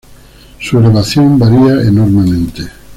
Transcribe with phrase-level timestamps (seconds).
[0.59, 2.63] Su elevación varía enormemente.